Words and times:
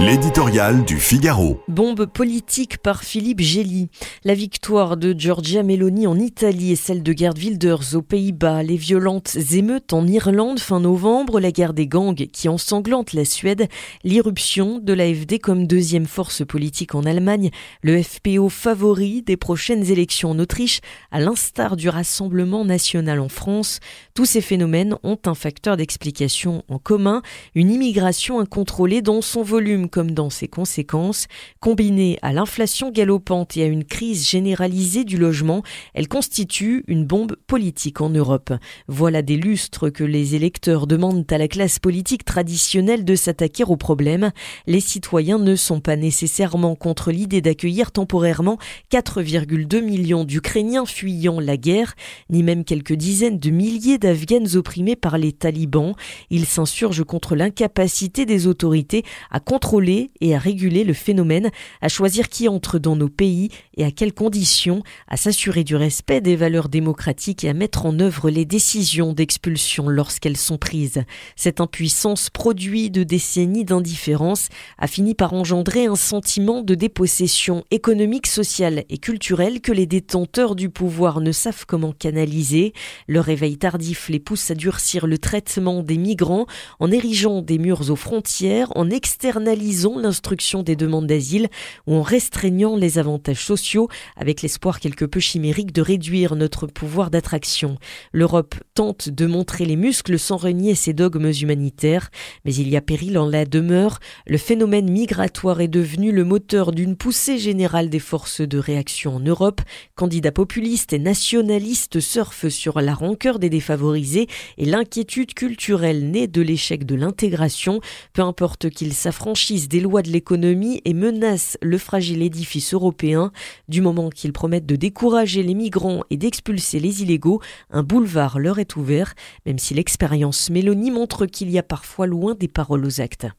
L'éditorial 0.00 0.84
du 0.84 0.96
Figaro. 0.96 1.60
Bombe 1.66 2.06
politique 2.06 2.78
par 2.78 3.02
Philippe 3.02 3.40
Gély. 3.40 3.88
La 4.22 4.34
victoire 4.34 4.96
de 4.96 5.12
Giorgia 5.12 5.64
Meloni 5.64 6.06
en 6.06 6.20
Italie 6.20 6.70
et 6.70 6.76
celle 6.76 7.02
de 7.02 7.12
Gerd 7.12 7.36
Wilders 7.36 7.96
aux 7.96 8.02
Pays-Bas, 8.02 8.62
les 8.62 8.76
violentes 8.76 9.36
émeutes 9.50 9.92
en 9.92 10.06
Irlande 10.06 10.60
fin 10.60 10.78
novembre, 10.78 11.40
la 11.40 11.50
guerre 11.50 11.74
des 11.74 11.88
gangs 11.88 12.14
qui 12.14 12.48
ensanglante 12.48 13.12
la 13.12 13.24
Suède, 13.24 13.66
l'irruption 14.04 14.78
de 14.78 14.92
l'AFD 14.92 15.40
comme 15.40 15.66
deuxième 15.66 16.06
force 16.06 16.46
politique 16.46 16.94
en 16.94 17.02
Allemagne, 17.02 17.50
le 17.82 18.00
FPO 18.00 18.50
favori 18.50 19.22
des 19.22 19.36
prochaines 19.36 19.90
élections 19.90 20.30
en 20.30 20.38
Autriche, 20.38 20.80
à 21.10 21.18
l'instar 21.18 21.74
du 21.74 21.88
Rassemblement 21.88 22.64
national 22.64 23.18
en 23.18 23.28
France. 23.28 23.80
Tous 24.14 24.26
ces 24.26 24.42
phénomènes 24.42 24.94
ont 25.02 25.18
un 25.26 25.34
facteur 25.34 25.76
d'explication 25.76 26.62
en 26.68 26.78
commun, 26.78 27.20
une 27.56 27.72
immigration 27.72 28.38
incontrôlée 28.38 29.02
dans 29.02 29.22
son 29.22 29.42
volume 29.42 29.87
comme 29.88 30.12
dans 30.12 30.30
ses 30.30 30.48
conséquences. 30.48 31.26
Combinée 31.60 32.18
à 32.22 32.32
l'inflation 32.32 32.90
galopante 32.90 33.56
et 33.56 33.62
à 33.62 33.66
une 33.66 33.84
crise 33.84 34.28
généralisée 34.28 35.04
du 35.04 35.16
logement, 35.16 35.62
elle 35.94 36.08
constitue 36.08 36.84
une 36.86 37.04
bombe 37.04 37.36
politique 37.46 38.00
en 38.00 38.10
Europe. 38.10 38.52
Voilà 38.86 39.22
des 39.22 39.36
lustres 39.36 39.90
que 39.90 40.04
les 40.04 40.34
électeurs 40.34 40.86
demandent 40.86 41.30
à 41.32 41.38
la 41.38 41.48
classe 41.48 41.78
politique 41.78 42.24
traditionnelle 42.24 43.04
de 43.04 43.14
s'attaquer 43.14 43.64
au 43.64 43.76
problème. 43.76 44.30
Les 44.66 44.80
citoyens 44.80 45.38
ne 45.38 45.56
sont 45.56 45.80
pas 45.80 45.96
nécessairement 45.96 46.74
contre 46.74 47.10
l'idée 47.10 47.40
d'accueillir 47.40 47.92
temporairement 47.92 48.58
4,2 48.92 49.80
millions 49.82 50.24
d'Ukrainiens 50.24 50.86
fuyant 50.86 51.40
la 51.40 51.56
guerre, 51.56 51.94
ni 52.30 52.42
même 52.42 52.64
quelques 52.64 52.94
dizaines 52.94 53.38
de 53.38 53.50
milliers 53.50 53.98
d'Afghanes 53.98 54.56
opprimés 54.56 54.96
par 54.96 55.18
les 55.18 55.32
talibans. 55.32 55.94
Ils 56.30 56.46
s'insurgent 56.46 57.04
contre 57.04 57.34
l'incapacité 57.34 58.26
des 58.26 58.46
autorités 58.46 59.04
à 59.30 59.40
contrôler 59.40 59.77
et 60.20 60.34
à 60.34 60.38
réguler 60.38 60.84
le 60.84 60.92
phénomène, 60.92 61.50
à 61.80 61.88
choisir 61.88 62.28
qui 62.28 62.48
entre 62.48 62.78
dans 62.78 62.96
nos 62.96 63.08
pays 63.08 63.50
et 63.76 63.84
à 63.84 63.90
quelles 63.90 64.12
conditions, 64.12 64.82
à 65.06 65.16
s'assurer 65.16 65.64
du 65.64 65.76
respect 65.76 66.20
des 66.20 66.36
valeurs 66.36 66.68
démocratiques 66.68 67.44
et 67.44 67.48
à 67.48 67.54
mettre 67.54 67.86
en 67.86 67.98
œuvre 68.00 68.30
les 68.30 68.44
décisions 68.44 69.12
d'expulsion 69.12 69.88
lorsqu'elles 69.88 70.36
sont 70.36 70.58
prises. 70.58 71.04
Cette 71.36 71.60
impuissance, 71.60 72.30
produit 72.30 72.90
de 72.90 73.02
décennies 73.04 73.64
d'indifférence, 73.64 74.48
a 74.78 74.86
fini 74.86 75.14
par 75.14 75.32
engendrer 75.32 75.86
un 75.86 75.96
sentiment 75.96 76.62
de 76.62 76.74
dépossession 76.74 77.64
économique, 77.70 78.26
sociale 78.26 78.84
et 78.88 78.98
culturelle 78.98 79.60
que 79.60 79.72
les 79.72 79.86
détenteurs 79.86 80.54
du 80.54 80.70
pouvoir 80.70 81.20
ne 81.20 81.32
savent 81.32 81.66
comment 81.66 81.92
canaliser. 81.92 82.72
Le 83.06 83.20
réveil 83.20 83.58
tardif 83.58 84.08
les 84.08 84.20
pousse 84.20 84.50
à 84.50 84.54
durcir 84.54 85.06
le 85.06 85.18
traitement 85.18 85.82
des 85.82 85.98
migrants 85.98 86.46
en 86.80 86.90
érigeant 86.90 87.42
des 87.42 87.58
murs 87.58 87.90
aux 87.90 87.96
frontières, 87.96 88.72
en 88.76 88.90
externalisant 88.90 89.67
l'instruction 89.72 90.62
des 90.62 90.76
demandes 90.76 91.06
d'asile 91.06 91.48
ou 91.86 91.94
en 91.94 92.02
restreignant 92.02 92.76
les 92.76 92.98
avantages 92.98 93.44
sociaux 93.44 93.88
avec 94.16 94.42
l'espoir 94.42 94.80
quelque 94.80 95.04
peu 95.04 95.20
chimérique 95.20 95.72
de 95.72 95.82
réduire 95.82 96.36
notre 96.36 96.66
pouvoir 96.66 97.10
d'attraction. 97.10 97.76
L'Europe 98.12 98.54
tente 98.74 99.08
de 99.08 99.26
montrer 99.26 99.64
les 99.64 99.76
muscles 99.76 100.18
sans 100.18 100.36
renier 100.36 100.74
ses 100.74 100.92
dogmes 100.92 101.32
humanitaires, 101.40 102.10
mais 102.44 102.54
il 102.54 102.68
y 102.68 102.76
a 102.76 102.80
péril 102.80 103.18
en 103.18 103.28
la 103.28 103.44
demeure. 103.44 103.98
Le 104.26 104.38
phénomène 104.38 104.90
migratoire 104.90 105.60
est 105.60 105.68
devenu 105.68 106.12
le 106.12 106.24
moteur 106.24 106.72
d'une 106.72 106.96
poussée 106.96 107.38
générale 107.38 107.90
des 107.90 107.98
forces 107.98 108.40
de 108.40 108.58
réaction 108.58 109.16
en 109.16 109.20
Europe. 109.20 109.60
Candidats 109.96 110.32
populistes 110.32 110.92
et 110.92 110.98
nationalistes 110.98 112.00
surfent 112.00 112.48
sur 112.48 112.80
la 112.80 112.94
rancœur 112.94 113.38
des 113.38 113.50
défavorisés 113.50 114.28
et 114.56 114.64
l'inquiétude 114.64 115.34
culturelle 115.34 116.10
née 116.10 116.26
de 116.26 116.42
l'échec 116.42 116.86
de 116.86 116.94
l'intégration, 116.94 117.80
peu 118.12 118.22
importe 118.22 118.70
qu'ils 118.70 118.94
s'affranchissent 118.94 119.57
des 119.66 119.80
lois 119.80 120.02
de 120.02 120.10
l'économie 120.10 120.80
et 120.84 120.94
menacent 120.94 121.56
le 121.62 121.78
fragile 121.78 122.22
édifice 122.22 122.74
européen. 122.74 123.32
Du 123.68 123.80
moment 123.80 124.10
qu'ils 124.10 124.32
promettent 124.32 124.66
de 124.66 124.76
décourager 124.76 125.42
les 125.42 125.54
migrants 125.54 126.04
et 126.10 126.16
d'expulser 126.16 126.78
les 126.78 127.02
illégaux, 127.02 127.40
un 127.70 127.82
boulevard 127.82 128.38
leur 128.38 128.58
est 128.58 128.76
ouvert, 128.76 129.14
même 129.46 129.58
si 129.58 129.72
l'expérience 129.72 130.50
Mélanie 130.50 130.90
montre 130.90 131.24
qu'il 131.24 131.50
y 131.50 131.58
a 131.58 131.62
parfois 131.62 132.06
loin 132.06 132.34
des 132.34 132.48
paroles 132.48 132.84
aux 132.84 133.00
actes. 133.00 133.28